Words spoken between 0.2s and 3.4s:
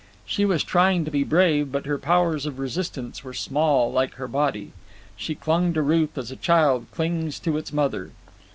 She was trying to be brave, but her powers of resistance were